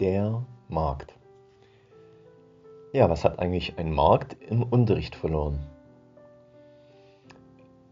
Der 0.00 0.44
Markt. 0.68 1.14
Ja, 2.92 3.08
was 3.08 3.22
hat 3.22 3.38
eigentlich 3.38 3.78
ein 3.78 3.92
Markt 3.92 4.36
im 4.42 4.64
Unterricht 4.64 5.14
verloren? 5.14 5.64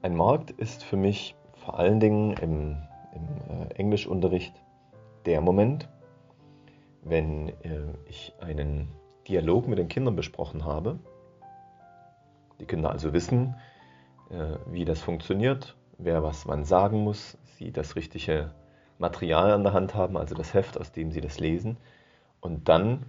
Ein 0.03 0.17
Markt 0.17 0.51
ist 0.51 0.83
für 0.83 0.97
mich 0.97 1.37
vor 1.55 1.79
allen 1.79 2.01
Dingen 2.01 2.33
im, 2.39 2.77
im 3.15 3.69
äh, 3.69 3.75
Englischunterricht 3.75 4.53
der 5.27 5.41
Moment, 5.41 5.89
wenn 7.03 7.51
äh, 7.63 7.95
ich 8.07 8.33
einen 8.41 8.89
Dialog 9.29 9.69
mit 9.69 9.79
den 9.79 9.87
Kindern 9.87 10.17
besprochen 10.17 10.65
habe. 10.65 10.99
Die 12.59 12.67
Kinder 12.67 12.91
also 12.91 13.13
wissen, 13.13 13.55
äh, 14.31 14.57
wie 14.67 14.85
das 14.85 15.01
funktioniert, 15.01 15.77
wer 15.99 16.25
was 16.25 16.49
wann 16.49 16.65
sagen 16.65 17.05
muss, 17.05 17.39
sie 17.45 17.71
das 17.71 17.95
richtige 17.95 18.51
Material 19.03 19.53
an 19.53 19.65
der 19.65 19.75
Hand 19.75 19.95
haben, 19.95 20.17
also 20.17 20.35
das 20.35 20.55
Heft, 20.55 20.81
aus 20.81 20.93
dem 20.93 21.13
sie 21.13 21.21
das 21.21 21.39
lesen, 21.39 21.77
und 22.41 22.69
dann 22.69 23.05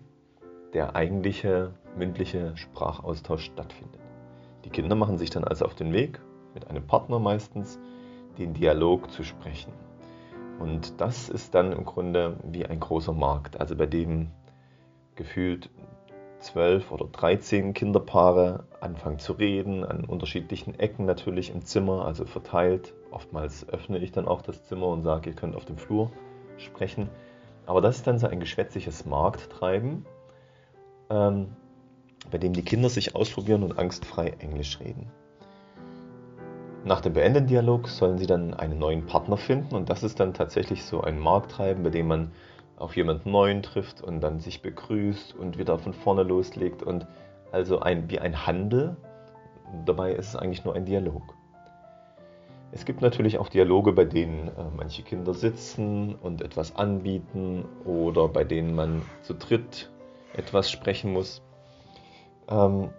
der 0.73 0.95
eigentliche 0.95 1.71
mündliche 1.95 2.57
Sprachaustausch 2.57 3.45
stattfindet. 3.45 4.01
Die 4.65 4.69
Kinder 4.69 4.95
machen 4.95 5.17
sich 5.17 5.29
dann 5.29 5.43
also 5.45 5.65
auf 5.65 5.75
den 5.75 5.93
Weg, 5.93 6.19
mit 6.53 6.67
einem 6.67 6.85
Partner 6.85 7.19
meistens, 7.19 7.79
den 8.37 8.53
Dialog 8.53 9.11
zu 9.11 9.23
sprechen. 9.23 9.71
Und 10.59 10.99
das 10.99 11.29
ist 11.29 11.53
dann 11.55 11.71
im 11.71 11.85
Grunde 11.85 12.37
wie 12.43 12.65
ein 12.65 12.79
großer 12.79 13.13
Markt, 13.13 13.59
also 13.59 13.75
bei 13.75 13.85
dem 13.85 14.31
gefühlt 15.15 15.69
zwölf 16.43 16.91
oder 16.91 17.05
dreizehn 17.11 17.73
Kinderpaare 17.73 18.65
anfangen 18.81 19.19
zu 19.19 19.33
reden, 19.33 19.83
an 19.83 20.05
unterschiedlichen 20.05 20.79
Ecken 20.79 21.05
natürlich 21.05 21.49
im 21.49 21.65
Zimmer, 21.65 22.05
also 22.05 22.25
verteilt. 22.25 22.93
Oftmals 23.11 23.67
öffne 23.69 23.97
ich 23.99 24.11
dann 24.11 24.27
auch 24.27 24.41
das 24.41 24.65
Zimmer 24.65 24.87
und 24.87 25.03
sage, 25.03 25.29
ihr 25.29 25.35
könnt 25.35 25.55
auf 25.55 25.65
dem 25.65 25.77
Flur 25.77 26.11
sprechen. 26.57 27.09
Aber 27.65 27.81
das 27.81 27.97
ist 27.97 28.07
dann 28.07 28.19
so 28.19 28.27
ein 28.27 28.39
geschwätziges 28.39 29.05
Markttreiben, 29.05 30.05
ähm, 31.09 31.47
bei 32.29 32.37
dem 32.37 32.53
die 32.53 32.63
Kinder 32.63 32.89
sich 32.89 33.15
ausprobieren 33.15 33.63
und 33.63 33.79
angstfrei 33.79 34.33
Englisch 34.39 34.79
reden. 34.79 35.09
Nach 36.85 36.99
dem 36.99 37.13
beendeten 37.13 37.47
Dialog 37.47 37.87
sollen 37.87 38.17
sie 38.17 38.27
dann 38.27 38.53
einen 38.53 38.77
neuen 38.77 39.05
Partner 39.05 39.37
finden 39.37 39.73
und 39.75 39.89
das 39.89 40.03
ist 40.03 40.19
dann 40.19 40.33
tatsächlich 40.33 40.83
so 40.83 40.99
ein 40.99 41.17
Markttreiben, 41.17 41.83
bei 41.83 41.89
dem 41.89 42.07
man 42.07 42.31
auf 42.83 42.95
jemanden 42.97 43.31
neuen 43.31 43.63
trifft 43.63 44.01
und 44.01 44.21
dann 44.21 44.39
sich 44.39 44.61
begrüßt 44.61 45.33
und 45.35 45.57
wieder 45.57 45.79
von 45.79 45.93
vorne 45.93 46.23
loslegt 46.23 46.83
und 46.83 47.07
also 47.51 47.79
ein, 47.79 48.09
wie 48.09 48.19
ein 48.19 48.45
Handel. 48.45 48.97
Dabei 49.85 50.11
ist 50.11 50.29
es 50.29 50.35
eigentlich 50.35 50.65
nur 50.65 50.75
ein 50.75 50.85
Dialog. 50.85 51.23
Es 52.71 52.85
gibt 52.85 53.01
natürlich 53.01 53.37
auch 53.37 53.49
Dialoge, 53.49 53.93
bei 53.93 54.03
denen 54.03 54.47
äh, 54.49 54.51
manche 54.75 55.03
Kinder 55.03 55.33
sitzen 55.33 56.15
und 56.15 56.41
etwas 56.41 56.75
anbieten 56.75 57.65
oder 57.85 58.27
bei 58.27 58.43
denen 58.43 58.75
man 58.75 59.03
zu 59.21 59.33
dritt 59.33 59.89
etwas 60.35 60.69
sprechen 60.69 61.13
muss. 61.13 61.41
Ähm, 62.49 62.89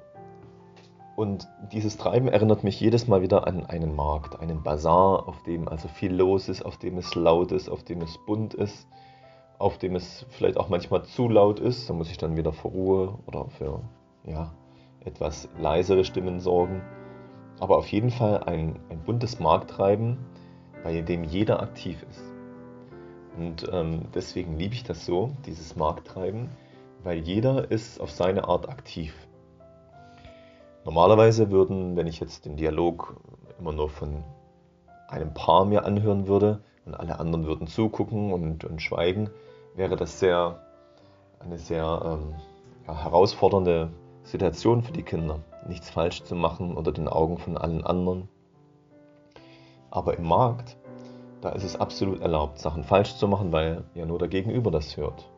und 1.17 1.47
dieses 1.73 1.97
Treiben 1.97 2.29
erinnert 2.29 2.65
mich 2.65 2.81
jedes 2.81 3.07
Mal 3.07 3.23
wieder 3.23 3.47
an 3.47 3.67
einen 3.67 3.95
Markt, 3.95 4.41
einen 4.41 4.63
Bazar, 4.63 5.29
auf 5.29 5.43
dem 5.43 5.69
also 5.69 5.89
viel 5.89 6.15
los 6.15 6.49
ist, 6.49 6.65
auf 6.65 6.79
dem 6.79 6.97
es 6.99 7.15
laut 7.15 7.53
ist, 7.53 7.69
auf 7.69 7.85
dem 7.85 8.01
es 8.01 8.19
bunt 8.27 8.55
ist, 8.55 8.89
auf 9.65 9.79
dem 9.79 9.97
es 9.97 10.27
vielleicht 10.31 10.59
auch 10.59 10.69
manchmal 10.69 11.05
zu 11.05 11.29
laut 11.29 11.59
ist. 11.59 11.89
Da 11.89 11.95
muss 11.95 12.11
ich 12.11 12.19
dann 12.19 12.37
wieder 12.37 12.53
für 12.53 12.69
Ruhe 12.69 13.19
oder 13.27 13.47
für 13.49 13.81
ja, 14.25 14.53
etwas 15.05 15.49
leisere 15.59 16.05
Stimmen 16.05 16.41
sorgen 16.41 16.83
aber 17.61 17.79
auf 17.79 17.89
jeden 17.89 18.11
Fall 18.11 18.43
ein, 18.45 18.81
ein 18.91 19.01
buntes 19.05 19.39
Markttreiben, 19.39 20.19
bei 20.83 21.01
dem 21.01 21.25
jeder 21.25 21.63
aktiv 21.63 22.05
ist. 22.11 22.23
Und 23.37 23.69
ähm, 23.73 24.03
deswegen 24.15 24.59
liebe 24.59 24.75
ich 24.75 24.85
das 24.85 25.07
so, 25.07 25.31
dieses 25.47 25.77
Markttreiben, 25.77 26.51
weil 27.03 27.19
jeder 27.19 27.71
ist 27.71 28.01
auf 28.01 28.11
seine 28.11 28.45
Art 28.45 28.69
aktiv. 28.69 29.15
Normalerweise 30.85 31.51
würden, 31.51 31.97
wenn 31.97 32.07
ich 32.07 32.21
jetzt 32.21 32.45
den 32.45 32.57
Dialog 32.57 33.17
immer 33.59 33.73
nur 33.73 33.89
von 33.89 34.23
einem 35.09 35.33
Paar 35.33 35.65
mir 35.65 35.85
anhören 35.85 36.29
würde 36.29 36.61
und 36.85 36.95
alle 36.95 37.19
anderen 37.19 37.47
würden 37.47 37.67
zugucken 37.67 38.33
und, 38.33 38.65
und 38.65 38.83
schweigen, 38.83 39.31
wäre 39.75 39.97
das 39.97 40.19
sehr, 40.21 40.61
eine 41.41 41.59
sehr 41.59 42.03
ähm, 42.05 42.35
ja, 42.87 43.03
herausfordernde 43.03 43.91
Situation 44.23 44.83
für 44.83 44.93
die 44.93 45.03
Kinder 45.03 45.41
nichts 45.69 45.91
falsch 45.91 46.23
zu 46.23 46.35
machen 46.35 46.77
unter 46.77 46.93
den 46.93 47.09
Augen 47.09 47.39
von 47.39 47.57
allen 47.57 47.85
anderen. 47.85 48.29
Aber 49.91 50.17
im 50.17 50.27
Markt, 50.27 50.77
da 51.41 51.51
ist 51.51 51.65
es 51.65 51.77
absolut 51.77 52.21
erlaubt, 52.21 52.59
Sachen 52.59 52.85
falsch 52.85 53.17
zu 53.17 53.29
machen, 53.29 53.53
weil 53.53 53.85
ja 53.95 54.07
nur 54.07 54.19
der 54.19 54.29
Gegenüber 54.29 54.71
das 54.71 54.97
hört. 54.97 55.31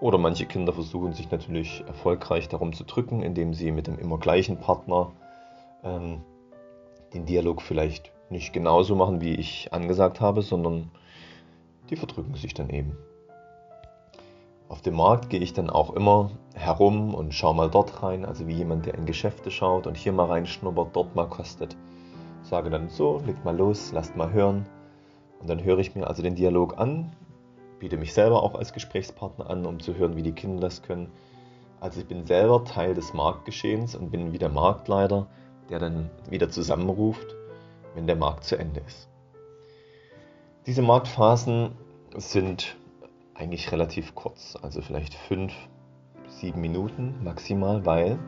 Oder 0.00 0.18
manche 0.18 0.46
Kinder 0.46 0.72
versuchen 0.72 1.14
sich 1.14 1.30
natürlich 1.30 1.84
erfolgreich 1.86 2.48
darum 2.48 2.72
zu 2.72 2.84
drücken, 2.84 3.22
indem 3.22 3.54
sie 3.54 3.72
mit 3.72 3.86
dem 3.86 3.98
immer 3.98 4.18
gleichen 4.18 4.58
Partner 4.58 5.12
ähm, 5.82 6.22
den 7.14 7.24
Dialog 7.24 7.62
vielleicht 7.62 8.12
nicht 8.28 8.52
genauso 8.52 8.94
machen, 8.94 9.20
wie 9.20 9.34
ich 9.34 9.72
angesagt 9.72 10.20
habe, 10.20 10.42
sondern 10.42 10.90
die 11.88 11.96
verdrücken 11.96 12.34
sich 12.34 12.52
dann 12.52 12.68
eben. 12.68 12.96
Auf 14.68 14.82
dem 14.82 14.94
Markt 14.94 15.30
gehe 15.30 15.40
ich 15.40 15.52
dann 15.52 15.70
auch 15.70 15.90
immer 15.94 16.30
herum 16.54 17.14
und 17.14 17.32
schaue 17.32 17.54
mal 17.54 17.70
dort 17.70 18.02
rein, 18.02 18.24
also 18.24 18.48
wie 18.48 18.54
jemand, 18.54 18.86
der 18.86 18.94
in 18.94 19.06
Geschäfte 19.06 19.50
schaut 19.50 19.86
und 19.86 19.96
hier 19.96 20.12
mal 20.12 20.26
reinschnuppert, 20.26 20.94
dort 20.94 21.14
mal 21.14 21.28
kostet. 21.28 21.76
Sage 22.42 22.70
dann 22.70 22.88
so, 22.88 23.22
legt 23.24 23.44
mal 23.44 23.56
los, 23.56 23.92
lasst 23.92 24.16
mal 24.16 24.32
hören. 24.32 24.66
Und 25.40 25.48
dann 25.48 25.62
höre 25.62 25.78
ich 25.78 25.94
mir 25.94 26.06
also 26.08 26.22
den 26.22 26.34
Dialog 26.34 26.78
an, 26.78 27.12
biete 27.78 27.96
mich 27.96 28.12
selber 28.12 28.42
auch 28.42 28.56
als 28.56 28.72
Gesprächspartner 28.72 29.48
an, 29.48 29.66
um 29.66 29.78
zu 29.78 29.94
hören, 29.94 30.16
wie 30.16 30.22
die 30.22 30.32
Kinder 30.32 30.60
das 30.60 30.82
können. 30.82 31.12
Also 31.80 32.00
ich 32.00 32.06
bin 32.06 32.26
selber 32.26 32.64
Teil 32.64 32.94
des 32.94 33.12
Marktgeschehens 33.12 33.94
und 33.94 34.10
bin 34.10 34.32
wie 34.32 34.38
der 34.38 34.48
Marktleiter, 34.48 35.28
der 35.70 35.78
dann 35.78 36.10
wieder 36.28 36.48
zusammenruft, 36.50 37.36
wenn 37.94 38.06
der 38.06 38.16
Markt 38.16 38.44
zu 38.44 38.58
Ende 38.58 38.80
ist. 38.80 39.08
Diese 40.66 40.82
Marktphasen 40.82 41.72
sind 42.16 42.76
eigentlich 43.38 43.70
relativ 43.72 44.14
kurz, 44.14 44.56
also 44.62 44.80
vielleicht 44.80 45.14
fünf, 45.14 45.52
sieben 46.28 46.60
Minuten 46.60 47.14
maximal, 47.22 47.84
weil 47.86 48.18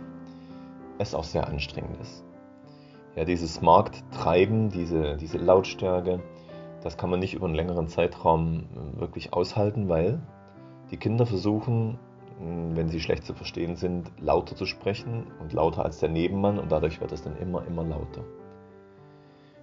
es 0.99 1.15
auch 1.15 1.25
sehr 1.25 1.49
anstrengend 1.49 2.01
ist. 2.01 2.25
Ja, 3.17 3.25
dieses 3.25 3.61
Markttreiben, 3.61 4.71
diese, 4.71 5.17
diese 5.17 5.39
Lautstärke, 5.39 6.23
das 6.83 6.97
kann 6.97 7.11
man 7.11 7.21
nicht 7.21 7.35
über 7.35 7.47
einen 7.47 7.55
längeren 7.55 7.89
Zeitraum 7.89 8.67
äh, 8.97 9.01
wirklich 9.01 9.33
aushalten, 9.33 9.89
weil 9.89 10.21
die 10.91 10.97
Kinder 10.97 11.27
versuchen, 11.27 11.99
wenn 12.41 12.89
sie 12.89 13.01
schlecht 13.01 13.25
zu 13.25 13.35
verstehen 13.35 13.75
sind, 13.75 14.13
lauter 14.21 14.55
zu 14.55 14.65
sprechen 14.65 15.27
und 15.41 15.53
lauter 15.53 15.85
als 15.85 15.99
der 15.99 16.09
Nebenmann 16.09 16.59
und 16.59 16.71
dadurch 16.71 17.01
wird 17.01 17.11
es 17.11 17.23
dann 17.23 17.37
immer, 17.37 17.67
immer 17.67 17.83
lauter. 17.83 18.23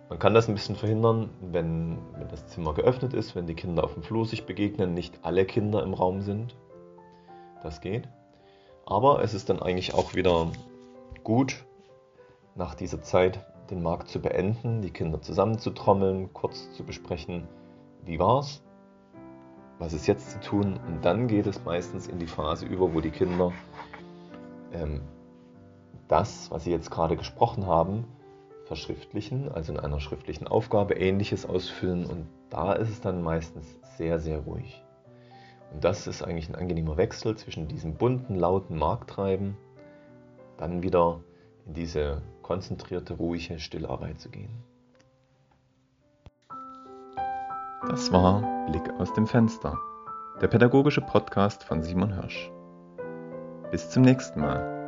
Man 0.10 0.20
kann 0.20 0.36
das 0.36 0.48
ein 0.48 0.54
bisschen 0.54 0.76
verhindern, 0.76 1.30
wenn, 1.42 1.98
wenn 2.14 2.28
das 2.30 2.48
Zimmer 2.48 2.74
geöffnet 2.74 3.14
ist, 3.14 3.36
wenn 3.36 3.48
die 3.48 3.56
Kinder 3.56 3.84
auf 3.84 3.96
dem 3.96 4.04
Flur 4.04 4.26
sich 4.26 4.46
begegnen, 4.46 4.94
nicht 4.94 5.20
alle 5.24 5.46
Kinder 5.46 5.82
im 5.82 5.94
Raum 5.94 6.22
sind. 6.22 6.56
Das 7.64 7.82
geht. 7.82 8.08
Aber 8.86 9.24
es 9.24 9.34
ist 9.34 9.50
dann 9.50 9.62
eigentlich 9.62 9.96
auch 9.96 10.14
wieder 10.14 10.52
gut, 11.24 11.66
nach 12.54 12.76
dieser 12.76 13.02
Zeit 13.02 13.44
den 13.72 13.82
Markt 13.82 14.10
zu 14.10 14.22
beenden, 14.22 14.84
die 14.84 14.92
Kinder 14.92 15.22
zusammenzutrommeln, 15.22 16.32
kurz 16.34 16.72
zu 16.74 16.84
besprechen, 16.84 17.48
wie 18.04 18.20
war's, 18.20 18.62
was 19.80 19.94
ist 19.94 20.06
jetzt 20.06 20.32
zu 20.32 20.40
tun. 20.40 20.80
Und 20.88 21.04
dann 21.04 21.28
geht 21.28 21.48
es 21.48 21.64
meistens 21.66 22.08
in 22.08 22.20
die 22.20 22.28
Phase 22.28 22.68
über, 22.68 22.94
wo 22.94 23.02
die 23.02 23.10
Kinder 23.10 23.52
ähm, 24.72 25.02
das, 26.08 26.52
was 26.52 26.64
sie 26.64 26.72
jetzt 26.72 26.92
gerade 26.92 27.18
gesprochen 27.18 27.66
haben, 27.66 28.06
verschriftlichen, 28.66 29.52
also 29.52 29.72
in 29.72 29.80
einer 29.80 30.00
schriftlichen 30.00 30.48
Aufgabe 30.48 30.96
ähnliches 30.96 31.46
ausfüllen 31.46 32.06
und 32.06 32.28
da 32.50 32.74
ist 32.74 32.90
es 32.90 33.02
dann 33.02 33.22
meistens 33.22 33.80
sehr, 33.98 34.20
sehr 34.20 34.40
ruhig. 34.40 34.84
Und 35.72 35.84
das 35.84 36.08
ist 36.08 36.24
eigentlich 36.24 36.50
ein 36.50 36.56
angenehmer 36.56 36.98
Wechsel 36.98 37.36
zwischen 37.36 37.68
diesem 37.68 37.96
bunten, 37.96 38.36
lauten 38.36 38.78
Markttreiben, 38.78 39.58
dann 40.58 40.84
wieder 40.84 41.20
in 41.66 41.74
diese 41.74 42.22
konzentrierte, 42.42 43.16
ruhige 43.16 43.60
Stillarbeit 43.60 44.20
zu 44.20 44.30
gehen. 44.30 44.64
Das 47.90 48.12
war 48.12 48.66
Blick 48.72 48.90
aus 49.00 49.14
dem 49.14 49.28
Fenster, 49.28 49.78
der 50.42 50.48
pädagogische 50.48 51.02
Podcast 51.02 51.64
von 51.64 51.84
Simon 51.84 52.14
Hirsch. 52.14 52.52
Bis 53.72 53.90
zum 53.90 54.04
nächsten 54.04 54.42
Mal. 54.42 54.85